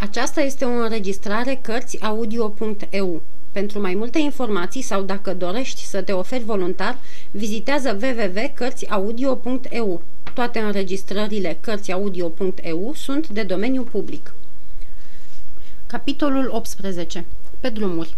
Aceasta 0.00 0.40
este 0.40 0.64
o 0.64 0.68
înregistrare 0.68 1.58
Cărțiaudio.eu. 1.62 3.22
Pentru 3.52 3.80
mai 3.80 3.94
multe 3.94 4.18
informații 4.18 4.82
sau 4.82 5.02
dacă 5.02 5.34
dorești 5.34 5.84
să 5.84 6.02
te 6.02 6.12
oferi 6.12 6.44
voluntar, 6.44 6.98
vizitează 7.30 7.98
www.cărțiaudio.eu. 8.02 10.02
Toate 10.34 10.58
înregistrările 10.58 11.58
Cărțiaudio.eu 11.60 12.92
sunt 12.94 13.28
de 13.28 13.42
domeniu 13.42 13.82
public. 13.82 14.34
Capitolul 15.86 16.48
18. 16.52 17.24
Pe 17.60 17.68
drumuri 17.68 18.16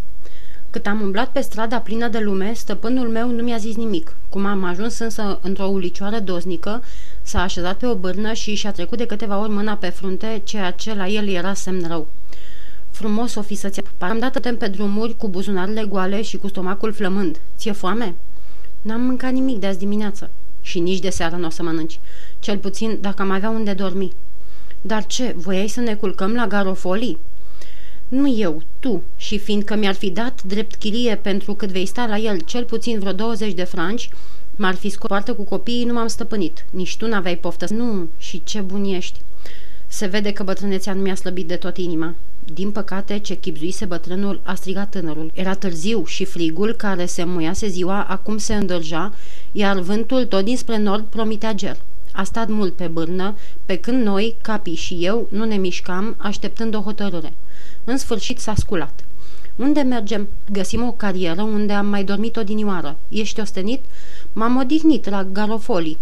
cât 0.70 0.86
am 0.86 1.00
umblat 1.00 1.28
pe 1.28 1.40
strada 1.40 1.78
plină 1.78 2.08
de 2.08 2.18
lume, 2.18 2.52
stăpânul 2.54 3.08
meu 3.08 3.30
nu 3.30 3.42
mi-a 3.42 3.56
zis 3.56 3.76
nimic. 3.76 4.16
Cum 4.28 4.46
am 4.46 4.64
ajuns 4.64 4.98
însă 4.98 5.38
într-o 5.42 5.64
ulicioară 5.64 6.18
doznică, 6.18 6.82
s-a 7.22 7.42
așezat 7.42 7.76
pe 7.76 7.86
o 7.86 7.94
bârnă 7.94 8.32
și 8.32 8.54
și-a 8.54 8.72
trecut 8.72 8.98
de 8.98 9.06
câteva 9.06 9.40
ori 9.40 9.50
mâna 9.50 9.74
pe 9.74 9.88
frunte, 9.88 10.40
ceea 10.44 10.70
ce 10.70 10.94
la 10.94 11.08
el 11.08 11.28
era 11.28 11.54
semn 11.54 11.86
rău. 11.88 12.06
Frumos 12.90 13.34
o 13.34 13.42
fi 13.42 13.54
să-ți 13.54 13.80
Am 13.98 14.18
dat 14.18 14.40
timp 14.40 14.58
pe 14.58 14.68
drumuri 14.68 15.16
cu 15.16 15.28
buzunarele 15.28 15.84
goale 15.84 16.22
și 16.22 16.36
cu 16.36 16.48
stomacul 16.48 16.92
flămând. 16.92 17.40
Ție 17.56 17.72
foame? 17.72 18.14
N-am 18.82 19.00
mâncat 19.00 19.32
nimic 19.32 19.58
de 19.58 19.66
azi 19.66 19.78
dimineață. 19.78 20.30
Și 20.62 20.78
nici 20.78 20.98
de 20.98 21.10
seară 21.10 21.36
nu 21.36 21.46
o 21.46 21.50
să 21.50 21.62
mănânci. 21.62 22.00
Cel 22.38 22.58
puțin 22.58 22.98
dacă 23.00 23.22
am 23.22 23.30
avea 23.30 23.50
unde 23.50 23.72
dormi. 23.72 24.12
Dar 24.80 25.06
ce, 25.06 25.34
voiai 25.36 25.68
să 25.68 25.80
ne 25.80 25.94
culcăm 25.94 26.34
la 26.34 26.46
garofolii? 26.46 27.18
Nu 28.10 28.34
eu, 28.38 28.62
tu, 28.80 29.02
și 29.16 29.38
fiindcă 29.38 29.74
mi-ar 29.76 29.94
fi 29.94 30.10
dat 30.10 30.42
drept 30.42 30.74
chirie 30.74 31.16
pentru 31.16 31.54
cât 31.54 31.70
vei 31.70 31.86
sta 31.86 32.06
la 32.06 32.18
el 32.18 32.40
cel 32.40 32.64
puțin 32.64 32.98
vreo 32.98 33.12
20 33.12 33.52
de 33.52 33.64
franci, 33.64 34.08
m-ar 34.56 34.74
fi 34.74 34.88
scos 34.88 35.22
cu 35.36 35.42
copiii, 35.42 35.84
nu 35.84 35.92
m-am 35.92 36.06
stăpânit. 36.06 36.64
Nici 36.70 36.96
tu 36.96 37.06
n-aveai 37.06 37.36
poftă. 37.36 37.66
Nu, 37.74 38.08
și 38.18 38.42
ce 38.44 38.60
bun 38.60 38.84
ești. 38.84 39.20
Se 39.86 40.06
vede 40.06 40.32
că 40.32 40.42
bătrânețea 40.42 40.92
nu 40.92 41.00
mi-a 41.00 41.14
slăbit 41.14 41.46
de 41.46 41.56
tot 41.56 41.76
inima. 41.76 42.14
Din 42.54 42.70
păcate, 42.70 43.18
ce 43.18 43.34
chipzuise 43.34 43.84
bătrânul, 43.84 44.40
a 44.42 44.54
strigat 44.54 44.90
tânărul. 44.90 45.30
Era 45.34 45.54
târziu 45.54 46.04
și 46.04 46.24
frigul 46.24 46.72
care 46.72 47.06
se 47.06 47.24
muiase 47.24 47.68
ziua 47.68 48.02
acum 48.02 48.38
se 48.38 48.54
îndărja, 48.54 49.14
iar 49.52 49.78
vântul 49.78 50.24
tot 50.24 50.44
dinspre 50.44 50.78
nord 50.78 51.04
promitea 51.04 51.52
ger. 51.52 51.76
A 52.12 52.22
stat 52.22 52.48
mult 52.48 52.74
pe 52.74 52.86
bârnă, 52.86 53.34
pe 53.66 53.76
când 53.76 54.02
noi, 54.04 54.36
capii 54.42 54.74
și 54.74 54.98
eu, 55.00 55.28
nu 55.30 55.44
ne 55.44 55.56
mișcam, 55.56 56.14
așteptând 56.18 56.74
o 56.74 56.80
hotărâre. 56.80 57.32
În 57.84 57.96
sfârșit 57.96 58.38
s-a 58.38 58.54
sculat. 58.54 59.04
Unde 59.56 59.80
mergem? 59.80 60.28
Găsim 60.50 60.86
o 60.86 60.92
carieră 60.92 61.42
unde 61.42 61.72
am 61.72 61.86
mai 61.86 62.04
dormit 62.04 62.36
o 62.36 62.42
dinioară. 62.42 62.96
Ești 63.08 63.40
ostenit? 63.40 63.84
M-am 64.32 64.56
odihnit 64.56 65.08
la 65.08 65.24
Garofoli. 65.24 65.98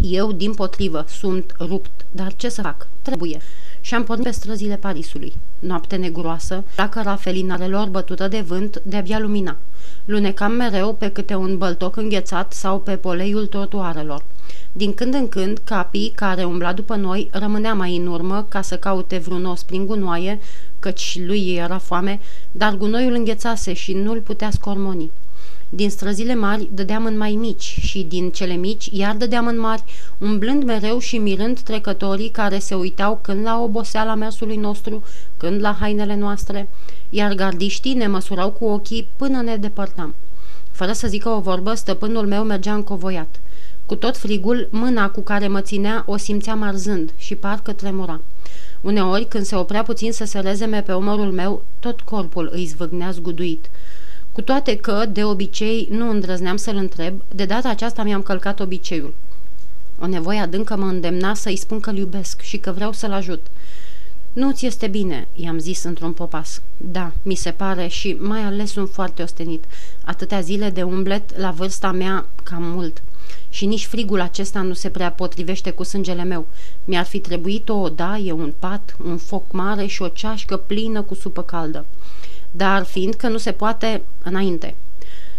Eu, 0.00 0.32
din 0.32 0.54
potrivă, 0.54 1.04
sunt 1.08 1.54
rupt, 1.58 2.06
dar 2.10 2.32
ce 2.36 2.48
să 2.48 2.62
fac? 2.62 2.86
Trebuie. 3.02 3.40
Și 3.80 3.94
am 3.94 4.04
pornit 4.04 4.24
pe 4.24 4.32
străzile 4.32 4.76
Parisului. 4.76 5.32
Noapte 5.58 5.96
negroasă, 5.96 6.64
dacă 6.76 7.00
rafelinarelor 7.02 7.88
bătută 7.88 8.28
de 8.28 8.40
vânt 8.40 8.80
de-abia 8.84 9.18
lumina. 9.18 9.56
Lunecam 10.04 10.52
mereu 10.52 10.94
pe 10.94 11.08
câte 11.08 11.34
un 11.34 11.58
băltoc 11.58 11.96
înghețat 11.96 12.52
sau 12.52 12.78
pe 12.78 12.96
poleiul 12.96 13.46
trotuarelor. 13.46 14.24
Din 14.72 14.94
când 14.94 15.14
în 15.14 15.28
când, 15.28 15.60
capii 15.64 16.12
care 16.14 16.44
umbla 16.44 16.72
după 16.72 16.94
noi 16.94 17.28
rămânea 17.32 17.74
mai 17.74 17.96
în 17.96 18.06
urmă 18.06 18.46
ca 18.48 18.60
să 18.62 18.76
caute 18.76 19.18
vreun 19.18 19.44
os 19.44 19.62
prin 19.62 19.86
gunoaie, 19.86 20.40
căci 20.78 21.20
lui 21.26 21.54
era 21.54 21.78
foame, 21.78 22.20
dar 22.50 22.76
gunoiul 22.76 23.12
înghețase 23.12 23.72
și 23.72 23.92
nu-l 23.92 24.20
putea 24.20 24.50
scormoni. 24.50 25.10
Din 25.72 25.90
străzile 25.90 26.34
mari 26.34 26.68
dădeam 26.72 27.04
în 27.04 27.16
mai 27.16 27.32
mici 27.32 27.78
și 27.80 28.02
din 28.02 28.30
cele 28.30 28.54
mici 28.54 28.88
iar 28.92 29.16
dădeam 29.16 29.46
în 29.46 29.60
mari, 29.60 29.84
umblând 30.18 30.64
mereu 30.64 30.98
și 30.98 31.18
mirând 31.18 31.60
trecătorii 31.60 32.28
care 32.28 32.58
se 32.58 32.74
uitau 32.74 33.18
când 33.22 33.42
la 33.44 33.60
oboseala 33.62 34.14
mersului 34.14 34.56
nostru, 34.56 35.02
când 35.36 35.60
la 35.60 35.76
hainele 35.80 36.16
noastre, 36.16 36.68
iar 37.10 37.32
gardiștii 37.32 37.94
ne 37.94 38.06
măsurau 38.06 38.50
cu 38.50 38.64
ochii 38.64 39.08
până 39.16 39.42
ne 39.42 39.56
depărtam. 39.56 40.14
Fără 40.70 40.92
să 40.92 41.08
zică 41.08 41.28
o 41.28 41.40
vorbă, 41.40 41.74
stăpânul 41.74 42.26
meu 42.26 42.42
mergea 42.42 42.74
încovoiat. 42.74 43.40
Cu 43.86 43.94
tot 43.94 44.16
frigul, 44.16 44.68
mâna 44.70 45.10
cu 45.10 45.20
care 45.20 45.48
mă 45.48 45.60
ținea 45.60 46.02
o 46.06 46.16
simțeam 46.16 46.62
arzând 46.62 47.12
și 47.16 47.34
parcă 47.34 47.72
tremura. 47.72 48.20
Uneori, 48.80 49.24
când 49.24 49.44
se 49.44 49.56
oprea 49.56 49.82
puțin 49.82 50.12
să 50.12 50.24
se 50.24 50.38
rezeme 50.38 50.82
pe 50.82 50.92
omorul 50.92 51.32
meu, 51.32 51.64
tot 51.78 52.00
corpul 52.00 52.50
îi 52.52 52.64
zvâgnea 52.64 53.10
zguduit. 53.10 53.70
Cu 54.32 54.40
toate 54.40 54.76
că, 54.76 55.04
de 55.12 55.24
obicei, 55.24 55.88
nu 55.90 56.10
îndrăzneam 56.10 56.56
să-l 56.56 56.76
întreb, 56.76 57.14
de 57.34 57.44
data 57.44 57.68
aceasta 57.68 58.02
mi-am 58.02 58.22
călcat 58.22 58.60
obiceiul. 58.60 59.14
O 60.00 60.06
nevoie 60.06 60.38
adâncă 60.38 60.76
mă 60.76 60.86
îndemna 60.86 61.34
să-i 61.34 61.56
spun 61.56 61.80
că-l 61.80 61.96
iubesc 61.96 62.40
și 62.40 62.56
că 62.56 62.72
vreau 62.72 62.92
să-l 62.92 63.12
ajut. 63.12 63.46
Nu-ți 64.32 64.66
este 64.66 64.86
bine, 64.86 65.28
i-am 65.34 65.58
zis 65.58 65.82
într-un 65.82 66.12
popas. 66.12 66.62
Da, 66.76 67.12
mi 67.22 67.34
se 67.34 67.50
pare 67.50 67.86
și 67.86 68.16
mai 68.20 68.40
ales 68.40 68.70
sunt 68.70 68.90
foarte 68.90 69.22
ostenit. 69.22 69.64
Atâtea 70.04 70.40
zile 70.40 70.70
de 70.70 70.82
umblet 70.82 71.38
la 71.38 71.50
vârsta 71.50 71.92
mea, 71.92 72.26
cam 72.42 72.62
mult 72.62 73.02
și 73.50 73.66
nici 73.66 73.86
frigul 73.86 74.20
acesta 74.20 74.60
nu 74.60 74.72
se 74.72 74.88
prea 74.88 75.12
potrivește 75.12 75.70
cu 75.70 75.82
sângele 75.82 76.22
meu. 76.22 76.46
Mi-ar 76.84 77.04
fi 77.04 77.18
trebuit 77.18 77.68
o 77.68 77.74
odaie, 77.74 78.32
un 78.32 78.52
pat, 78.58 78.96
un 79.04 79.16
foc 79.16 79.52
mare 79.52 79.86
și 79.86 80.02
o 80.02 80.08
ceașcă 80.08 80.56
plină 80.56 81.02
cu 81.02 81.14
supă 81.14 81.42
caldă. 81.42 81.86
Dar 82.50 82.84
fiindcă 82.84 83.28
nu 83.28 83.38
se 83.38 83.52
poate 83.52 84.02
înainte. 84.22 84.74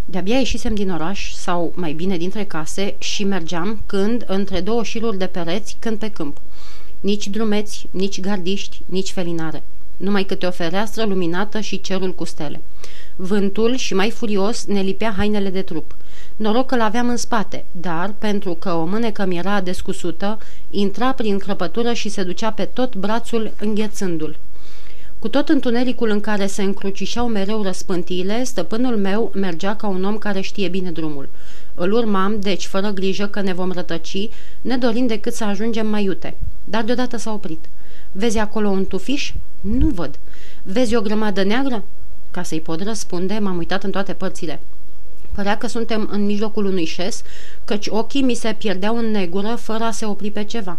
De-abia 0.06 0.38
ieșisem 0.38 0.76
din 0.76 0.92
oraș, 0.92 1.32
sau 1.34 1.72
mai 1.76 1.94
bine 1.94 2.18
dintre 2.18 2.44
case, 2.44 2.96
și 2.98 3.24
mergeam 3.24 3.82
când 3.86 4.24
între 4.28 4.60
două 4.60 4.84
șiruri 4.84 5.18
de 5.18 5.26
pereți, 5.26 5.76
când 5.80 5.98
pe 5.98 6.10
câmp. 6.10 6.38
Nici 7.00 7.28
drumeți, 7.28 7.88
nici 7.92 8.20
gardiști, 8.20 8.82
nici 8.86 9.12
felinare. 9.12 9.64
Numai 9.98 10.24
câte 10.24 10.46
o 10.46 10.52
fereastră 10.52 11.06
luminată 11.06 11.60
și 11.60 11.82
cerul 11.82 12.16
cu 12.16 12.24
stele. 12.24 12.62
Vântul 13.16 13.76
și 13.76 13.94
mai 13.94 14.10
furios 14.10 14.66
ne 14.66 14.82
lipea 14.82 15.14
hainele 15.18 15.50
de 15.50 15.62
trup. 15.62 15.96
Noroc 16.36 16.66
că 16.66 16.76
l-aveam 16.76 17.10
în 17.10 17.18
spate, 17.18 17.66
dar, 17.72 18.14
pentru 18.18 18.54
că 18.54 18.74
o 18.74 18.86
mânecă 18.86 19.26
mi 19.26 19.38
era 19.38 19.62
descusută, 19.62 20.40
intra 20.70 21.12
prin 21.12 21.38
crăpătură 21.38 21.94
și 21.94 22.10
se 22.10 22.24
ducea 22.24 22.52
pe 22.52 22.66
tot 22.66 22.96
brațul 22.96 23.52
înghețându-l. 23.60 24.38
Cu 25.22 25.28
tot 25.28 25.50
întunericul 25.50 26.10
în 26.10 26.20
care 26.20 26.48
se 26.48 26.64
încrucișau 26.64 27.28
mereu 27.28 27.62
răspântiile, 27.62 28.44
stăpânul 28.44 28.98
meu 28.98 29.32
mergea 29.34 29.76
ca 29.76 29.88
un 29.88 30.04
om 30.04 30.18
care 30.18 30.42
știe 30.42 30.68
bine 30.68 30.92
drumul. 30.92 31.30
Îl 31.74 31.92
urmam, 31.92 32.40
deci, 32.40 32.66
fără 32.66 32.90
grijă 32.90 33.28
că 33.28 33.42
ne 33.42 33.54
vom 33.54 33.72
rătăci, 33.72 34.30
ne 34.62 34.78
dorim 34.78 35.08
decât 35.08 35.34
să 35.34 35.44
ajungem 35.44 35.88
mai 35.88 36.04
iute. 36.04 36.38
Dar 36.64 36.84
deodată 36.84 37.18
s-a 37.18 37.34
oprit. 37.34 37.66
Vezi 38.12 38.38
acolo 38.38 38.70
un 38.70 38.86
tufiș? 38.86 39.34
Nu 39.62 39.88
văd. 39.88 40.20
Vezi 40.64 40.96
o 40.96 41.02
grămadă 41.02 41.44
neagră? 41.44 41.84
Ca 42.32 42.44
să-i 42.44 42.62
pot 42.62 42.84
răspunde, 42.84 43.38
m-am 43.42 43.58
uitat 43.58 43.84
în 43.84 43.92
toate 43.92 44.14
părțile. 44.14 44.60
Părea 45.32 45.58
că 45.58 45.68
suntem 45.68 46.10
în 46.12 46.26
mijlocul 46.26 46.66
unui 46.66 46.86
șes, 46.86 47.22
căci 47.66 47.88
ochii 47.88 48.22
mi 48.22 48.34
se 48.34 48.56
pierdeau 48.58 48.98
în 48.98 49.12
negură 49.12 49.56
fără 49.56 49.84
a 49.84 49.92
se 49.92 50.06
opri 50.06 50.32
pe 50.32 50.44
ceva. 50.44 50.78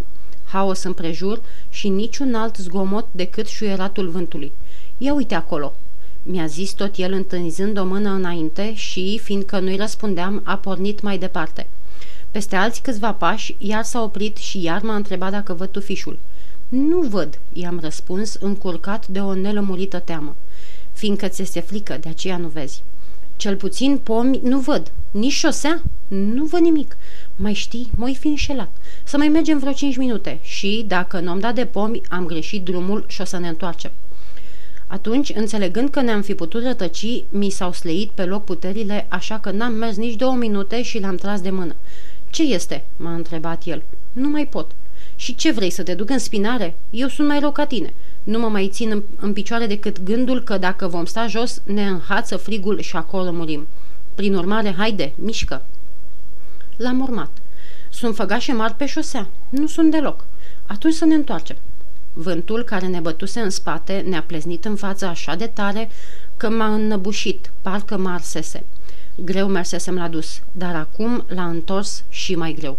Haos 0.53 0.83
împrejur 0.83 1.41
și 1.71 1.89
niciun 1.89 2.35
alt 2.35 2.57
zgomot 2.57 3.07
decât 3.11 3.47
șuieratul 3.47 4.09
vântului. 4.09 4.53
Ia 4.99 5.15
uite 5.15 5.35
acolo!" 5.35 5.75
Mi-a 6.23 6.47
zis 6.47 6.71
tot 6.73 6.97
el 6.97 7.13
întânzând 7.13 7.79
o 7.79 7.85
mână 7.85 8.11
înainte 8.11 8.75
și, 8.75 9.21
fiindcă 9.23 9.59
nu-i 9.59 9.77
răspundeam, 9.77 10.41
a 10.45 10.57
pornit 10.57 11.01
mai 11.01 11.19
departe. 11.19 11.67
Peste 12.31 12.57
alți 12.57 12.83
câțiva 12.83 13.13
pași, 13.13 13.57
iar 13.59 13.83
s-a 13.83 14.03
oprit 14.03 14.37
și 14.37 14.63
iar 14.63 14.83
m-a 14.83 14.95
întrebat 14.95 15.31
dacă 15.31 15.53
văd 15.53 15.69
tufișul. 15.69 16.19
Nu 16.69 17.01
văd, 17.01 17.39
i-am 17.53 17.79
răspuns, 17.83 18.35
încurcat 18.35 19.07
de 19.07 19.21
o 19.21 19.35
nelămurită 19.35 19.99
teamă. 19.99 20.37
Fiindcă 20.93 21.29
ți 21.29 21.43
este 21.43 21.61
frică, 21.61 21.99
de 22.01 22.09
aceea 22.09 22.37
nu 22.37 22.49
vezi. 22.49 22.83
Cel 23.37 23.57
puțin 23.57 23.99
pomi 23.99 24.41
nu 24.43 24.59
văd. 24.59 24.93
Nici 25.11 25.33
șosea? 25.33 25.83
Nu 26.09 26.45
văd 26.45 26.61
nimic. 26.61 26.97
Mai 27.43 27.53
știi, 27.53 27.91
mă 27.97 28.13
fi 28.19 28.27
înșelat. 28.27 28.71
Să 29.05 29.17
mai 29.17 29.29
mergem 29.29 29.59
vreo 29.59 29.73
cinci 29.73 29.97
minute 29.97 30.39
și, 30.43 30.85
dacă 30.87 31.21
nu 31.21 31.31
am 31.31 31.39
dat 31.39 31.55
de 31.55 31.65
pomi, 31.65 32.01
am 32.09 32.27
greșit 32.27 32.63
drumul 32.63 33.05
și 33.09 33.21
o 33.21 33.25
să 33.25 33.39
ne 33.39 33.49
întoarcem. 33.49 33.91
Atunci, 34.87 35.33
înțelegând 35.35 35.91
că 35.91 36.01
ne-am 36.01 36.23
fi 36.23 36.35
putut 36.35 36.63
rătăci, 36.63 37.25
mi 37.29 37.51
s-au 37.51 37.73
sleit 37.73 38.11
pe 38.11 38.25
loc 38.25 38.45
puterile, 38.45 39.07
așa 39.09 39.39
că 39.39 39.51
n-am 39.51 39.73
mers 39.73 39.97
nici 39.97 40.15
două 40.15 40.35
minute 40.35 40.83
și 40.83 41.01
l-am 41.01 41.17
tras 41.17 41.41
de 41.41 41.51
mână. 41.51 41.75
Ce 42.31 42.43
este?" 42.43 42.85
m-a 42.97 43.15
întrebat 43.15 43.63
el. 43.65 43.83
Nu 44.13 44.29
mai 44.29 44.47
pot." 44.47 44.71
Și 45.17 45.35
ce 45.35 45.53
vrei 45.53 45.71
să 45.71 45.83
te 45.83 45.95
duc 45.95 46.11
în 46.11 46.19
spinare? 46.19 46.75
Eu 46.91 47.09
sunt 47.09 47.29
mai 47.29 47.41
rău 47.41 47.53
ca 47.53 47.67
tine. 47.67 47.93
Nu 48.23 48.39
mă 48.39 48.49
mai 48.49 48.69
țin 48.73 48.91
în, 48.91 49.03
în 49.21 49.33
picioare 49.33 49.67
decât 49.67 50.03
gândul 50.03 50.43
că 50.43 50.59
dacă 50.59 50.89
vom 50.89 51.05
sta 51.05 51.27
jos, 51.27 51.63
ne 51.65 51.87
înhață 51.87 52.37
frigul 52.37 52.81
și 52.81 52.97
acolo 52.97 53.33
murim. 53.33 53.67
Prin 54.15 54.35
urmare, 54.35 54.75
haide, 54.77 55.13
mișcă. 55.17 55.63
L-am 56.77 57.01
urmat. 57.01 57.42
Sunt 57.93 58.15
făgașe 58.15 58.53
mari 58.53 58.75
pe 58.75 58.87
șosea. 58.87 59.29
Nu 59.49 59.67
sunt 59.67 59.91
deloc. 59.91 60.25
Atunci 60.67 60.95
să 60.95 61.05
ne 61.05 61.15
întoarcem. 61.15 61.57
Vântul 62.13 62.63
care 62.63 62.87
ne 62.87 63.01
bătuse 63.01 63.41
în 63.41 63.51
spate 63.51 64.05
ne-a 64.09 64.23
pleznit 64.23 64.65
în 64.65 64.77
față 64.77 65.07
așa 65.07 65.35
de 65.35 65.47
tare 65.47 65.91
că 66.37 66.51
m-a 66.51 66.75
înnăbușit, 66.75 67.51
parcă 67.63 67.97
mă 67.97 68.09
arsese. 68.09 68.65
Greu 69.15 69.49
mersesem 69.49 69.95
la 69.95 70.09
dus, 70.09 70.41
dar 70.53 70.75
acum 70.75 71.25
l-a 71.29 71.47
întors 71.47 72.05
și 72.09 72.35
mai 72.35 72.53
greu. 72.59 72.79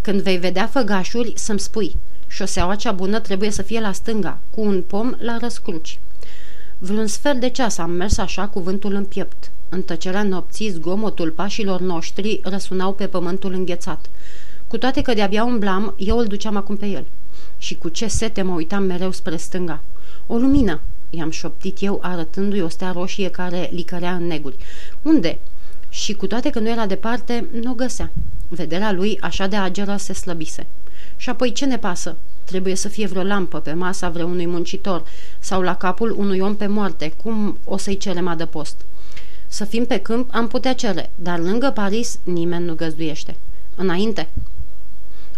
Când 0.00 0.20
vei 0.20 0.38
vedea 0.38 0.66
făgașuri, 0.66 1.32
să-mi 1.36 1.60
spui. 1.60 1.96
Șoseaua 2.26 2.74
cea 2.74 2.92
bună 2.92 3.20
trebuie 3.20 3.50
să 3.50 3.62
fie 3.62 3.80
la 3.80 3.92
stânga, 3.92 4.38
cu 4.50 4.60
un 4.60 4.82
pom 4.82 5.14
la 5.18 5.36
răscruci. 5.40 5.98
Vreun 6.78 7.06
sfert 7.06 7.40
de 7.40 7.48
ceas 7.48 7.78
am 7.78 7.90
mers 7.90 8.18
așa 8.18 8.46
cu 8.46 8.60
vântul 8.60 8.94
în 8.94 9.04
piept. 9.04 9.50
În 9.68 9.82
tăcerea 9.82 10.22
nopții, 10.22 10.70
zgomotul 10.70 11.30
pașilor 11.30 11.80
noștri 11.80 12.40
răsunau 12.42 12.92
pe 12.92 13.06
pământul 13.06 13.52
înghețat. 13.52 14.10
Cu 14.68 14.78
toate 14.78 15.02
că 15.02 15.14
de-abia 15.14 15.44
umblam, 15.44 15.94
eu 15.96 16.18
îl 16.18 16.26
duceam 16.26 16.56
acum 16.56 16.76
pe 16.76 16.86
el. 16.86 17.04
Și 17.58 17.74
cu 17.74 17.88
ce 17.88 18.06
sete 18.06 18.42
mă 18.42 18.54
uitam 18.54 18.82
mereu 18.82 19.10
spre 19.10 19.36
stânga. 19.36 19.80
O 20.26 20.36
lumină, 20.36 20.80
i-am 21.10 21.30
șoptit 21.30 21.82
eu 21.82 21.98
arătându-i 22.02 22.60
o 22.60 22.68
stea 22.68 22.90
roșie 22.90 23.30
care 23.30 23.68
licărea 23.72 24.14
în 24.14 24.26
neguri. 24.26 24.56
Unde? 25.02 25.38
Și 25.88 26.14
cu 26.14 26.26
toate 26.26 26.50
că 26.50 26.58
nu 26.58 26.68
era 26.68 26.86
departe, 26.86 27.48
nu 27.62 27.70
o 27.70 27.74
găsea. 27.74 28.10
Vederea 28.48 28.92
lui 28.92 29.18
așa 29.20 29.46
de 29.46 29.56
ageră 29.56 29.96
se 29.96 30.12
slăbise. 30.12 30.66
Și 31.16 31.28
apoi 31.28 31.52
ce 31.52 31.64
ne 31.64 31.78
pasă? 31.78 32.16
Trebuie 32.44 32.74
să 32.74 32.88
fie 32.88 33.06
vreo 33.06 33.22
lampă 33.22 33.58
pe 33.58 33.72
masa 33.72 34.08
vreunui 34.08 34.46
muncitor 34.46 35.04
sau 35.38 35.62
la 35.62 35.76
capul 35.76 36.14
unui 36.18 36.40
om 36.40 36.56
pe 36.56 36.66
moarte. 36.66 37.12
Cum 37.22 37.58
o 37.64 37.76
să-i 37.76 37.96
cerem 37.96 38.28
adăpost? 38.28 38.76
Să 39.46 39.64
fim 39.64 39.84
pe 39.84 39.98
câmp 39.98 40.28
am 40.32 40.48
putea 40.48 40.74
cere, 40.74 41.10
dar 41.14 41.38
lângă 41.38 41.70
Paris 41.74 42.18
nimeni 42.24 42.64
nu 42.64 42.74
găzduiește. 42.74 43.36
Înainte! 43.74 44.28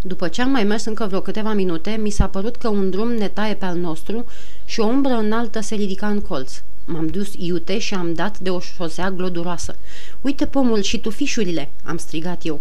După 0.02 0.28
ce 0.28 0.42
am 0.42 0.50
mai 0.50 0.64
mers 0.64 0.84
încă 0.84 1.06
vreo 1.06 1.20
câteva 1.20 1.52
minute, 1.52 1.90
mi 1.90 2.10
s-a 2.10 2.26
părut 2.26 2.56
că 2.56 2.68
un 2.68 2.90
drum 2.90 3.12
ne 3.12 3.28
taie 3.28 3.54
pe 3.54 3.64
al 3.64 3.76
nostru 3.76 4.26
și 4.64 4.80
o 4.80 4.86
umbră 4.86 5.12
înaltă 5.12 5.60
se 5.60 5.74
ridica 5.74 6.08
în 6.08 6.20
colț. 6.20 6.52
M-am 6.84 7.06
dus 7.06 7.32
iute 7.38 7.78
și 7.78 7.94
am 7.94 8.14
dat 8.14 8.38
de 8.38 8.50
o 8.50 8.60
șosea 8.60 9.10
gloduroasă. 9.10 9.76
Uite 10.20 10.46
pomul 10.46 10.82
și 10.82 10.98
tufișurile!" 10.98 11.70
am 11.84 11.96
strigat 11.96 12.46
eu. 12.46 12.60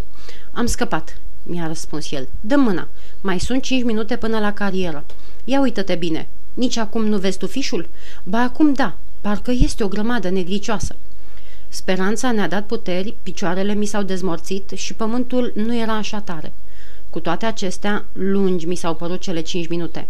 Am 0.52 0.66
scăpat, 0.66 1.18
mi-a 1.42 1.66
răspuns 1.66 2.10
el. 2.10 2.28
Dă 2.40 2.56
mâna. 2.56 2.88
Mai 3.20 3.40
sunt 3.40 3.62
cinci 3.62 3.84
minute 3.84 4.16
până 4.16 4.38
la 4.38 4.52
carieră. 4.52 5.04
Ia 5.44 5.60
uită-te 5.60 5.94
bine. 5.94 6.28
Nici 6.54 6.76
acum 6.76 7.06
nu 7.06 7.18
vezi 7.18 7.38
tufișul? 7.38 7.88
Ba 8.22 8.38
acum 8.38 8.72
da, 8.72 8.96
parcă 9.20 9.50
este 9.50 9.84
o 9.84 9.88
grămadă 9.88 10.28
neglicioasă. 10.28 10.96
Speranța 11.68 12.32
ne-a 12.32 12.48
dat 12.48 12.66
puteri, 12.66 13.14
picioarele 13.22 13.74
mi 13.74 13.86
s-au 13.86 14.02
dezmorțit 14.02 14.70
și 14.74 14.94
pământul 14.94 15.52
nu 15.54 15.76
era 15.76 15.96
așa 15.96 16.20
tare. 16.20 16.52
Cu 17.10 17.20
toate 17.20 17.46
acestea, 17.46 18.04
lungi 18.12 18.66
mi 18.66 18.74
s-au 18.74 18.94
părut 18.94 19.20
cele 19.20 19.40
cinci 19.40 19.68
minute. 19.68 20.06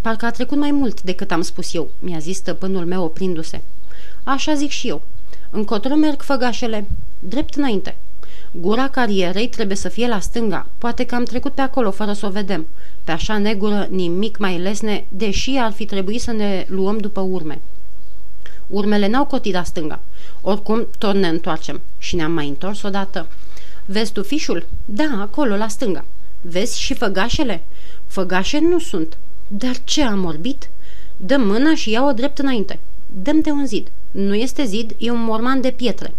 Parcă 0.00 0.26
a 0.26 0.30
trecut 0.30 0.58
mai 0.58 0.70
mult 0.70 1.02
decât 1.02 1.30
am 1.30 1.42
spus 1.42 1.74
eu, 1.74 1.90
mi-a 1.98 2.18
zis 2.18 2.36
stăpânul 2.36 2.86
meu 2.86 3.04
oprindu-se. 3.04 3.60
Așa 4.24 4.54
zic 4.54 4.70
și 4.70 4.88
eu. 4.88 5.02
Încotro 5.50 5.94
merg 5.94 6.22
făgașele, 6.22 6.86
drept 7.18 7.54
înainte. 7.54 7.96
Gura 8.52 8.88
carierei 8.88 9.48
trebuie 9.48 9.76
să 9.76 9.88
fie 9.88 10.08
la 10.08 10.20
stânga. 10.20 10.66
Poate 10.78 11.04
că 11.04 11.14
am 11.14 11.24
trecut 11.24 11.52
pe 11.52 11.60
acolo 11.60 11.90
fără 11.90 12.12
să 12.12 12.26
o 12.26 12.30
vedem. 12.30 12.66
Pe 13.04 13.12
așa 13.12 13.38
negură 13.38 13.86
nimic 13.90 14.38
mai 14.38 14.58
lesne, 14.58 15.04
deși 15.08 15.50
ar 15.50 15.72
fi 15.72 15.84
trebuit 15.84 16.20
să 16.20 16.32
ne 16.32 16.66
luăm 16.68 16.98
după 16.98 17.20
urme. 17.20 17.60
Urmele 18.66 19.08
n-au 19.08 19.24
cotit 19.24 19.52
la 19.52 19.62
stânga. 19.62 20.00
Oricum, 20.40 20.86
tot 20.98 21.14
ne 21.14 21.28
întoarcem. 21.28 21.80
Și 21.98 22.16
ne-am 22.16 22.32
mai 22.32 22.48
întors 22.48 22.82
odată. 22.82 23.28
Vezi 23.92 24.12
tu 24.12 24.22
fișul? 24.22 24.66
Da, 24.84 25.18
acolo, 25.20 25.56
la 25.56 25.68
stânga. 25.68 26.04
Vezi 26.40 26.80
și 26.80 26.94
făgașele? 26.94 27.62
Făgașe 28.06 28.58
nu 28.58 28.78
sunt. 28.78 29.16
Dar 29.48 29.76
ce 29.84 30.02
am 30.02 30.24
orbit? 30.24 30.68
Dă 31.16 31.36
mâna 31.36 31.74
și 31.74 31.90
ia-o 31.90 32.12
drept 32.12 32.38
înainte. 32.38 32.78
Dăm 33.22 33.40
de 33.40 33.50
un 33.50 33.66
zid. 33.66 33.88
Nu 34.10 34.34
este 34.34 34.64
zid, 34.64 34.94
e 34.98 35.10
un 35.10 35.22
morman 35.22 35.60
de 35.60 35.70
pietre. 35.70 36.14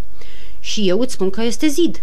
Și 0.60 0.88
eu 0.88 1.00
îți 1.00 1.12
spun 1.12 1.30
că 1.30 1.42
este 1.42 1.66
zid. 1.66 2.02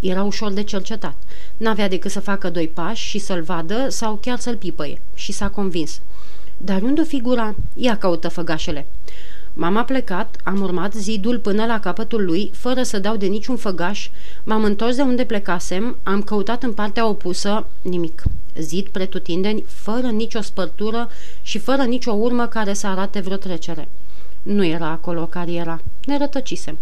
Era 0.00 0.22
ușor 0.22 0.52
de 0.52 0.62
cercetat. 0.62 1.14
N-avea 1.56 1.88
decât 1.88 2.10
să 2.10 2.20
facă 2.20 2.50
doi 2.50 2.68
pași 2.68 3.08
și 3.08 3.18
să-l 3.18 3.42
vadă 3.42 3.88
sau 3.88 4.18
chiar 4.22 4.38
să-l 4.38 4.56
pipăie. 4.56 5.00
Și 5.14 5.32
s-a 5.32 5.48
convins. 5.48 6.00
Dar 6.56 6.82
unde 6.82 7.00
o 7.00 7.04
figura? 7.04 7.54
Ia 7.74 7.96
caută 7.96 8.28
făgașele. 8.28 8.86
M-am 9.60 9.76
aplecat, 9.76 10.36
am 10.44 10.60
urmat 10.60 10.94
zidul 10.94 11.38
până 11.38 11.66
la 11.66 11.80
capătul 11.80 12.24
lui, 12.24 12.50
fără 12.54 12.82
să 12.82 12.98
dau 12.98 13.16
de 13.16 13.26
niciun 13.26 13.56
făgaș, 13.56 14.08
m-am 14.44 14.64
întors 14.64 14.96
de 14.96 15.02
unde 15.02 15.24
plecasem, 15.24 15.96
am 16.02 16.22
căutat 16.22 16.62
în 16.62 16.72
partea 16.72 17.06
opusă, 17.06 17.66
nimic. 17.82 18.22
Zid 18.58 18.88
pretutindeni, 18.88 19.64
fără 19.66 20.06
nicio 20.06 20.40
spărtură 20.40 21.08
și 21.42 21.58
fără 21.58 21.82
nicio 21.82 22.12
urmă 22.12 22.46
care 22.46 22.72
să 22.72 22.86
arate 22.86 23.20
vreo 23.20 23.36
trecere. 23.36 23.88
Nu 24.42 24.64
era 24.64 24.86
acolo 24.86 25.26
cariera. 25.26 25.80
Ne 26.04 26.18
rătăcisem. 26.18 26.78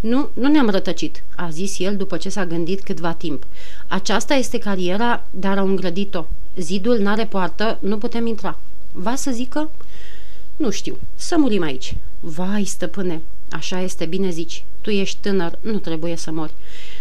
Nu, 0.00 0.28
nu 0.34 0.48
ne-am 0.48 0.70
rătăcit, 0.70 1.22
a 1.36 1.48
zis 1.50 1.78
el 1.78 1.96
după 1.96 2.16
ce 2.16 2.28
s-a 2.28 2.46
gândit 2.46 2.82
câtva 2.82 3.12
timp. 3.12 3.46
Aceasta 3.88 4.34
este 4.34 4.58
cariera, 4.58 5.26
dar 5.30 5.58
au 5.58 5.66
îngrădit-o. 5.66 6.24
Zidul 6.56 6.98
n-are 6.98 7.24
poartă, 7.26 7.78
nu 7.80 7.98
putem 7.98 8.26
intra. 8.26 8.58
Va 8.92 9.14
să 9.14 9.30
zică? 9.30 9.70
Nu 10.56 10.70
știu, 10.70 10.98
să 11.14 11.36
murim 11.38 11.62
aici. 11.62 11.94
Vai, 12.20 12.64
stăpâne, 12.64 13.22
așa 13.50 13.80
este, 13.80 14.06
bine 14.06 14.30
zici. 14.30 14.64
Tu 14.80 14.90
ești 14.90 15.18
tânăr, 15.20 15.58
nu 15.60 15.78
trebuie 15.78 16.16
să 16.16 16.30
mori. 16.30 16.52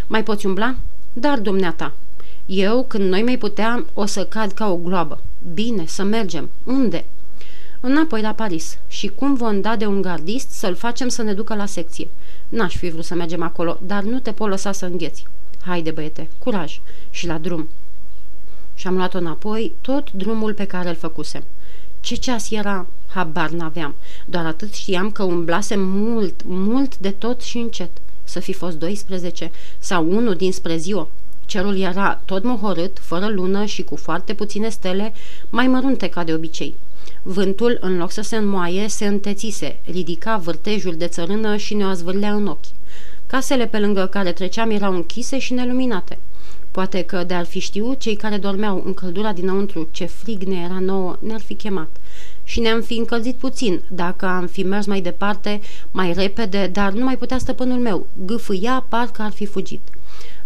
Mai 0.07 0.23
poți 0.23 0.45
umbla? 0.45 0.75
Dar, 1.13 1.39
dumneata, 1.39 1.93
eu, 2.45 2.83
când 2.83 3.09
noi 3.09 3.23
mai 3.23 3.37
puteam, 3.37 3.87
o 3.93 4.05
să 4.05 4.25
cad 4.25 4.51
ca 4.51 4.71
o 4.71 4.75
gloabă. 4.75 5.21
Bine, 5.53 5.85
să 5.85 6.03
mergem. 6.03 6.49
Unde? 6.63 7.05
Înapoi 7.79 8.21
la 8.21 8.33
Paris. 8.33 8.77
Și 8.87 9.07
cum 9.07 9.35
vom 9.35 9.61
da 9.61 9.75
de 9.75 9.85
un 9.85 10.01
gardist 10.01 10.49
să-l 10.49 10.75
facem 10.75 11.07
să 11.07 11.21
ne 11.21 11.33
ducă 11.33 11.55
la 11.55 11.65
secție. 11.65 12.07
N-aș 12.49 12.75
fi 12.75 12.89
vrut 12.89 13.05
să 13.05 13.15
mergem 13.15 13.41
acolo, 13.41 13.79
dar 13.81 14.03
nu 14.03 14.19
te 14.19 14.31
pot 14.31 14.49
lăsa 14.49 14.71
să 14.71 14.85
îngheți. 14.85 15.25
Haide, 15.59 15.91
băiete, 15.91 16.29
curaj 16.37 16.79
și 17.09 17.27
la 17.27 17.37
drum. 17.37 17.69
Și 18.75 18.87
am 18.87 18.95
luat-o 18.95 19.17
înapoi 19.17 19.73
tot 19.81 20.11
drumul 20.11 20.53
pe 20.53 20.65
care 20.65 20.89
îl 20.89 20.95
făcusem. 20.95 21.43
Ce 22.07 22.15
ceas 22.15 22.51
era? 22.51 22.85
Habar 23.07 23.49
n-aveam. 23.49 23.95
Doar 24.25 24.45
atât 24.45 24.73
știam 24.73 25.11
că 25.11 25.23
umblasem 25.23 25.81
mult, 25.81 26.41
mult 26.45 26.97
de 26.97 27.09
tot 27.09 27.41
și 27.41 27.57
încet. 27.57 27.89
Să 28.23 28.39
fi 28.39 28.53
fost 28.53 28.77
12 28.77 29.51
sau 29.79 30.11
unul 30.11 30.35
dinspre 30.35 30.77
ziua. 30.77 31.09
Cerul 31.45 31.79
era 31.79 32.21
tot 32.25 32.43
mohorât, 32.43 32.97
fără 32.99 33.27
lună 33.27 33.65
și 33.65 33.83
cu 33.83 33.95
foarte 33.95 34.33
puține 34.33 34.69
stele, 34.69 35.13
mai 35.49 35.67
mărunte 35.67 36.09
ca 36.09 36.23
de 36.23 36.33
obicei. 36.33 36.75
Vântul, 37.21 37.77
în 37.81 37.97
loc 37.97 38.11
să 38.11 38.21
se 38.21 38.35
înmoaie, 38.35 38.87
se 38.87 39.05
întețise, 39.05 39.79
ridica 39.85 40.37
vârtejul 40.37 40.95
de 40.95 41.07
țărână 41.07 41.57
și 41.57 41.73
ne-o 41.73 41.87
azvârlea 41.87 42.33
în 42.33 42.47
ochi. 42.47 42.65
Casele 43.25 43.67
pe 43.67 43.79
lângă 43.79 44.05
care 44.05 44.31
treceam 44.31 44.69
erau 44.69 44.93
închise 44.93 45.39
și 45.39 45.53
neluminate. 45.53 46.17
Poate 46.77 47.01
că 47.01 47.23
de-ar 47.23 47.45
fi 47.45 47.59
știut 47.59 47.99
cei 47.99 48.15
care 48.15 48.37
dormeau 48.37 48.83
în 48.85 48.93
căldura 48.93 49.33
dinăuntru 49.33 49.87
ce 49.91 50.05
frig 50.05 50.43
ne 50.43 50.55
era 50.55 50.79
nouă, 50.79 51.17
ne-ar 51.19 51.39
fi 51.39 51.53
chemat. 51.53 51.87
Și 52.43 52.59
ne-am 52.59 52.81
fi 52.81 52.97
încălzit 52.97 53.35
puțin, 53.35 53.81
dacă 53.87 54.25
am 54.25 54.47
fi 54.47 54.63
mers 54.63 54.85
mai 54.85 55.01
departe, 55.01 55.61
mai 55.91 56.13
repede, 56.13 56.69
dar 56.73 56.91
nu 56.91 57.03
mai 57.03 57.17
putea 57.17 57.37
stăpânul 57.37 57.77
meu. 57.77 58.07
Gâfâia, 58.25 58.85
parcă 58.89 59.21
ar 59.21 59.31
fi 59.31 59.45
fugit. 59.45 59.81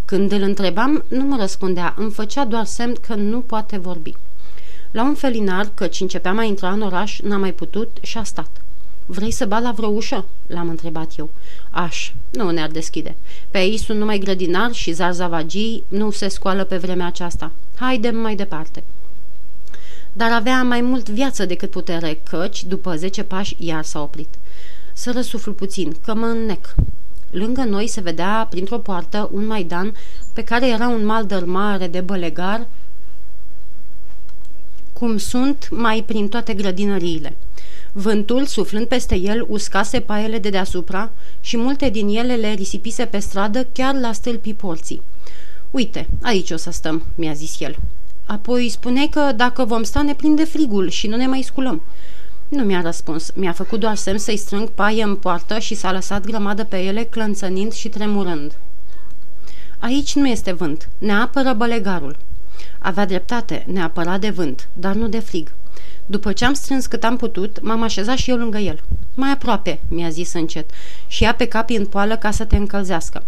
Când 0.05 0.31
îl 0.31 0.41
întrebam, 0.41 1.03
nu 1.07 1.23
mă 1.23 1.35
răspundea, 1.39 1.93
îmi 1.97 2.11
făcea 2.11 2.45
doar 2.45 2.65
semn 2.65 2.95
că 3.07 3.15
nu 3.15 3.39
poate 3.39 3.77
vorbi. 3.77 4.13
La 4.91 5.03
un 5.03 5.13
felinar, 5.13 5.71
căci 5.73 6.01
începeam 6.01 6.37
a 6.37 6.43
intra 6.43 6.71
în 6.71 6.81
oraș, 6.81 7.19
n-a 7.19 7.37
mai 7.37 7.53
putut 7.53 7.97
și 8.01 8.17
a 8.17 8.23
stat. 8.23 8.61
Vrei 9.11 9.31
să 9.31 9.45
bat 9.45 9.61
la 9.61 9.71
vreo 9.71 9.89
ușă?" 9.89 10.25
l-am 10.47 10.69
întrebat 10.69 11.11
eu. 11.17 11.29
Aș, 11.69 12.11
nu 12.29 12.49
ne-ar 12.49 12.69
deschide. 12.69 13.15
Pe 13.49 13.57
aici 13.57 13.79
sunt 13.79 13.97
numai 13.97 14.17
grădinari 14.17 14.73
și 14.73 14.91
zarzavagii, 14.91 15.83
nu 15.87 16.11
se 16.11 16.27
scoală 16.27 16.63
pe 16.63 16.77
vremea 16.77 17.05
aceasta. 17.05 17.51
Haidem 17.75 18.15
mai 18.15 18.35
departe." 18.35 18.83
Dar 20.13 20.31
avea 20.31 20.63
mai 20.63 20.81
mult 20.81 21.09
viață 21.09 21.45
decât 21.45 21.69
putere, 21.69 22.19
căci, 22.29 22.63
după 22.63 22.95
zece 22.95 23.23
pași, 23.23 23.55
iar 23.59 23.83
s-a 23.83 24.01
oprit. 24.01 24.29
Să 24.93 25.11
răsuflu 25.11 25.53
puțin, 25.53 25.95
că 26.03 26.13
mă 26.13 26.25
înnec. 26.25 26.75
Lângă 27.29 27.61
noi 27.61 27.87
se 27.87 28.01
vedea, 28.01 28.47
printr-o 28.49 28.77
poartă, 28.77 29.29
un 29.31 29.45
maidan 29.45 29.95
pe 30.33 30.43
care 30.43 30.69
era 30.69 30.87
un 30.87 31.05
mal 31.05 31.25
mare 31.45 31.87
de 31.87 32.01
bălegar, 32.01 32.67
cum 34.93 35.17
sunt 35.17 35.67
mai 35.71 36.03
prin 36.07 36.27
toate 36.27 36.53
grădinăriile. 36.53 37.35
Vântul, 37.91 38.45
suflând 38.45 38.87
peste 38.87 39.15
el, 39.15 39.45
uscase 39.47 39.99
paiele 39.99 40.39
de 40.39 40.49
deasupra 40.49 41.11
și 41.41 41.57
multe 41.57 41.89
din 41.89 42.07
ele 42.07 42.35
le 42.35 42.53
risipise 42.53 43.05
pe 43.05 43.19
stradă 43.19 43.67
chiar 43.71 43.95
la 43.95 44.13
stâlpii 44.13 44.53
porții. 44.53 45.01
Uite, 45.71 46.07
aici 46.21 46.51
o 46.51 46.57
să 46.57 46.71
stăm," 46.71 47.03
mi-a 47.15 47.33
zis 47.33 47.59
el. 47.59 47.75
Apoi 48.25 48.69
spune 48.69 49.07
că 49.07 49.31
dacă 49.35 49.65
vom 49.65 49.83
sta 49.83 50.01
ne 50.01 50.13
prinde 50.13 50.43
frigul 50.43 50.89
și 50.89 51.07
nu 51.07 51.15
ne 51.15 51.27
mai 51.27 51.41
sculăm. 51.41 51.81
Nu 52.47 52.63
mi-a 52.63 52.81
răspuns. 52.81 53.31
Mi-a 53.35 53.51
făcut 53.51 53.79
doar 53.79 53.95
semn 53.95 54.17
să-i 54.17 54.37
strâng 54.37 54.69
paie 54.69 55.03
în 55.03 55.15
poartă 55.15 55.59
și 55.59 55.75
s-a 55.75 55.91
lăsat 55.91 56.25
grămadă 56.25 56.63
pe 56.63 56.77
ele, 56.77 57.03
clănțănind 57.03 57.71
și 57.71 57.89
tremurând. 57.89 58.57
Aici 59.79 60.15
nu 60.15 60.27
este 60.27 60.51
vânt. 60.51 60.89
Ne 60.97 61.13
apără 61.13 61.53
bălegarul. 61.53 62.17
Avea 62.79 63.05
dreptate, 63.05 63.65
ne 63.67 63.81
apăra 63.81 64.17
de 64.17 64.29
vânt, 64.29 64.67
dar 64.73 64.95
nu 64.95 65.07
de 65.07 65.19
frig. 65.19 65.53
După 66.05 66.33
ce 66.33 66.45
am 66.45 66.53
strâns 66.53 66.85
cât 66.85 67.03
am 67.03 67.17
putut, 67.17 67.61
m-am 67.61 67.81
așezat 67.81 68.17
și 68.17 68.29
eu 68.29 68.37
lângă 68.37 68.57
el. 68.57 68.79
Mai 69.13 69.31
aproape, 69.31 69.79
mi-a 69.87 70.09
zis 70.09 70.33
încet, 70.33 70.69
și 71.07 71.23
ia 71.23 71.33
pe 71.33 71.45
capi 71.45 71.75
în 71.75 71.85
poală 71.85 72.15
ca 72.15 72.31
să 72.31 72.45
te 72.45 72.55
încălzească. 72.55 73.23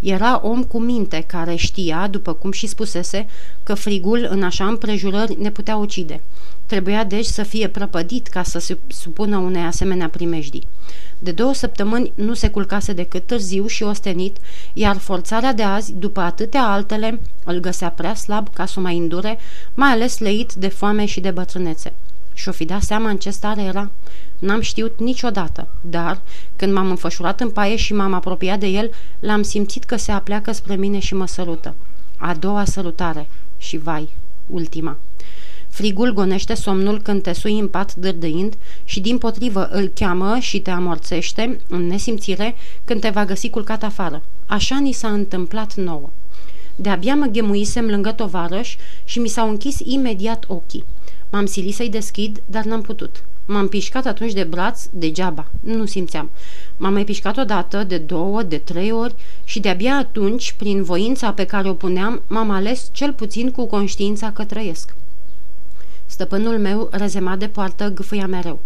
Era 0.00 0.40
om 0.42 0.62
cu 0.62 0.78
minte 0.78 1.24
care 1.26 1.54
știa, 1.54 2.08
după 2.10 2.32
cum 2.32 2.52
și 2.52 2.66
spusese, 2.66 3.26
că 3.62 3.74
frigul 3.74 4.26
în 4.30 4.42
așa 4.42 4.66
împrejurări 4.66 5.36
ne 5.40 5.50
putea 5.50 5.76
ucide. 5.76 6.20
Trebuia 6.66 7.04
deci 7.04 7.24
să 7.24 7.42
fie 7.42 7.68
prăpădit 7.68 8.26
ca 8.26 8.42
să 8.42 8.58
se 8.58 8.78
supună 8.86 9.36
unei 9.36 9.62
asemenea 9.62 10.08
primejdii. 10.08 10.66
De 11.18 11.30
două 11.30 11.54
săptămâni 11.54 12.12
nu 12.14 12.34
se 12.34 12.50
culcase 12.50 12.92
decât 12.92 13.26
târziu 13.26 13.66
și 13.66 13.82
ostenit, 13.82 14.36
iar 14.72 14.96
forțarea 14.96 15.52
de 15.52 15.62
azi, 15.62 15.92
după 15.92 16.20
atâtea 16.20 16.62
altele, 16.62 17.20
îl 17.44 17.58
găsea 17.58 17.90
prea 17.90 18.14
slab 18.14 18.48
ca 18.52 18.66
să 18.66 18.74
o 18.78 18.82
mai 18.82 18.96
îndure, 18.96 19.38
mai 19.74 19.90
ales 19.90 20.18
leit 20.18 20.52
de 20.52 20.68
foame 20.68 21.04
și 21.04 21.20
de 21.20 21.30
bătrânețe. 21.30 21.92
Și-o 22.38 22.52
fi 22.52 22.64
dat 22.64 22.82
seama 22.82 23.08
în 23.08 23.16
ce 23.16 23.30
stare 23.30 23.62
era? 23.62 23.90
N-am 24.38 24.60
știut 24.60 25.00
niciodată, 25.00 25.68
dar 25.80 26.20
când 26.56 26.72
m-am 26.72 26.90
înfășurat 26.90 27.40
în 27.40 27.50
paie 27.50 27.76
și 27.76 27.94
m-am 27.94 28.12
apropiat 28.12 28.58
de 28.58 28.66
el, 28.66 28.90
l-am 29.18 29.42
simțit 29.42 29.84
că 29.84 29.96
se 29.96 30.12
apleacă 30.12 30.52
spre 30.52 30.76
mine 30.76 30.98
și 30.98 31.14
mă 31.14 31.26
sărută. 31.26 31.74
A 32.16 32.34
doua 32.34 32.64
sărutare 32.64 33.28
și 33.56 33.76
vai, 33.76 34.08
ultima. 34.46 34.96
Frigul 35.68 36.12
gonește 36.12 36.54
somnul 36.54 37.00
când 37.00 37.22
te 37.22 37.32
sui 37.32 37.58
în 37.58 37.68
pat 37.68 37.94
dârdâind 37.94 38.54
și 38.84 39.00
din 39.00 39.18
potrivă 39.18 39.68
îl 39.68 39.86
cheamă 39.86 40.38
și 40.38 40.60
te 40.60 40.70
amorțește 40.70 41.60
în 41.68 41.86
nesimțire 41.86 42.54
când 42.84 43.00
te 43.00 43.08
va 43.08 43.24
găsi 43.24 43.50
culcat 43.50 43.82
afară. 43.82 44.22
Așa 44.46 44.78
ni 44.78 44.92
s-a 44.92 45.08
întâmplat 45.08 45.74
nouă. 45.74 46.10
De-abia 46.76 47.14
mă 47.14 47.26
ghemuisem 47.26 47.86
lângă 47.86 48.12
tovarăș 48.12 48.76
și 49.04 49.18
mi 49.18 49.28
s-au 49.28 49.48
închis 49.48 49.78
imediat 49.84 50.44
ochii. 50.48 50.84
M-am 51.30 51.46
silit 51.46 51.74
să-i 51.74 51.88
deschid, 51.88 52.42
dar 52.46 52.64
n-am 52.64 52.82
putut. 52.82 53.22
M-am 53.44 53.68
pișcat 53.68 54.06
atunci 54.06 54.32
de 54.32 54.44
braț, 54.44 54.84
degeaba, 54.90 55.46
nu 55.60 55.86
simțeam. 55.86 56.30
M-am 56.76 56.92
mai 56.92 57.04
pișcat 57.04 57.36
odată, 57.36 57.84
de 57.84 57.98
două, 57.98 58.42
de 58.42 58.56
trei 58.56 58.92
ori 58.92 59.14
și 59.44 59.60
de-abia 59.60 59.96
atunci, 59.96 60.52
prin 60.52 60.82
voința 60.82 61.32
pe 61.32 61.44
care 61.44 61.68
o 61.68 61.74
puneam, 61.74 62.22
m-am 62.26 62.50
ales 62.50 62.88
cel 62.92 63.12
puțin 63.12 63.50
cu 63.50 63.66
conștiința 63.66 64.30
că 64.30 64.44
trăiesc. 64.44 64.94
Stăpânul 66.06 66.58
meu, 66.58 66.88
rezemat 66.92 67.38
de 67.38 67.48
poartă, 67.48 67.88
gâfâia 67.88 68.26
mereu. 68.26 68.58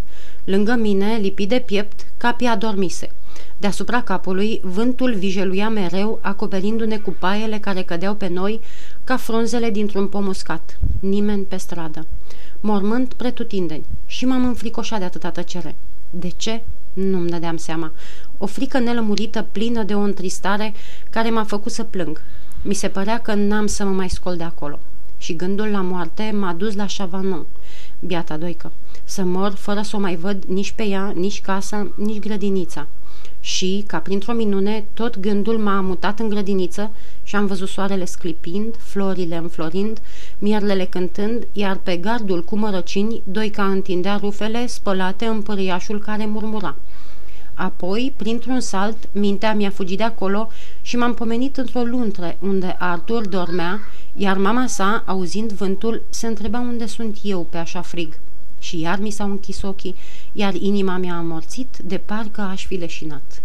Lângă 0.43 0.75
mine, 0.75 1.17
lipit 1.21 1.49
de 1.49 1.59
piept, 1.65 2.05
capii 2.17 2.47
adormise. 2.47 3.11
Deasupra 3.57 4.01
capului, 4.01 4.61
vântul 4.63 5.13
vijeluia 5.13 5.69
mereu, 5.69 6.19
acoperindu-ne 6.21 6.97
cu 6.97 7.15
paiele 7.19 7.59
care 7.59 7.81
cădeau 7.81 8.15
pe 8.15 8.27
noi 8.27 8.59
ca 9.03 9.17
frunzele 9.17 9.69
dintr-un 9.69 10.07
pom 10.07 10.27
uscat. 10.27 10.79
Nimeni 10.99 11.43
pe 11.43 11.57
stradă. 11.57 12.05
Mormânt 12.65 13.13
pretutindeni. 13.13 13.85
Și 14.05 14.25
m-am 14.25 14.45
înfricoșat 14.45 14.99
de 14.99 15.05
atâta 15.05 15.29
tăcere. 15.29 15.75
De 16.09 16.29
ce? 16.29 16.61
Nu-mi 16.93 17.29
dădeam 17.29 17.57
seama. 17.57 17.91
O 18.37 18.45
frică 18.45 18.79
nelămurită, 18.79 19.47
plină 19.51 19.83
de 19.83 19.95
o 19.95 19.99
întristare, 19.99 20.73
care 21.09 21.29
m-a 21.29 21.43
făcut 21.43 21.71
să 21.71 21.83
plâng. 21.83 22.21
Mi 22.61 22.73
se 22.73 22.87
părea 22.87 23.19
că 23.19 23.33
n-am 23.33 23.67
să 23.67 23.85
mă 23.85 23.91
mai 23.91 24.09
scol 24.09 24.37
de 24.37 24.43
acolo 24.43 24.79
și 25.17 25.35
gândul 25.35 25.67
la 25.67 25.81
moarte 25.81 26.31
m-a 26.39 26.53
dus 26.53 26.75
la 26.75 26.85
Chavanon, 26.97 27.45
biata 27.99 28.37
doică, 28.37 28.71
să 29.03 29.23
mor 29.23 29.51
fără 29.51 29.81
să 29.81 29.95
o 29.95 29.99
mai 29.99 30.15
văd 30.15 30.43
nici 30.43 30.71
pe 30.71 30.83
ea, 30.83 31.13
nici 31.15 31.41
casa, 31.41 31.91
nici 31.95 32.19
grădinița. 32.19 32.87
Și, 33.43 33.83
ca 33.87 33.97
printr-o 33.97 34.33
minune, 34.33 34.85
tot 34.93 35.19
gândul 35.19 35.57
m-a 35.57 35.81
mutat 35.81 36.19
în 36.19 36.29
grădiniță 36.29 36.91
și 37.23 37.35
am 37.35 37.45
văzut 37.45 37.67
soarele 37.67 38.05
sclipind, 38.05 38.75
florile 38.77 39.35
înflorind, 39.35 40.01
mierlele 40.39 40.85
cântând, 40.85 41.47
iar 41.53 41.75
pe 41.83 41.97
gardul 41.97 42.43
cu 42.43 42.55
mărăcini, 42.55 43.21
doica 43.23 43.65
întindea 43.65 44.17
rufele 44.17 44.67
spălate 44.67 45.25
în 45.25 45.41
păriașul 45.41 45.99
care 45.99 46.25
murmura. 46.25 46.75
Apoi, 47.53 48.13
printr-un 48.15 48.59
salt, 48.59 48.97
mintea 49.11 49.53
mi-a 49.53 49.69
fugit 49.69 49.97
de 49.97 50.03
acolo 50.03 50.49
și 50.81 50.97
m-am 50.97 51.13
pomenit 51.13 51.57
într-o 51.57 51.81
luntre 51.81 52.37
unde 52.41 52.75
Artur 52.79 53.27
dormea 53.27 53.79
iar 54.15 54.37
mama 54.37 54.67
sa, 54.67 55.03
auzind 55.05 55.51
vântul, 55.51 56.01
se 56.09 56.27
întreba 56.27 56.59
unde 56.59 56.85
sunt 56.85 57.17
eu 57.23 57.47
pe 57.49 57.57
așa 57.57 57.81
frig. 57.81 58.13
Și 58.63 58.79
iar 58.79 58.99
mi 58.99 59.09
s-au 59.09 59.29
închis 59.29 59.61
ochii, 59.61 59.95
iar 60.31 60.53
inima 60.53 60.97
mi-a 60.97 61.15
amorțit 61.15 61.77
de 61.83 61.97
parcă 61.97 62.41
aș 62.41 62.65
fi 62.65 62.75
leșinat. 62.75 63.41